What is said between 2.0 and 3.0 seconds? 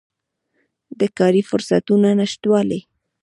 نشتوالی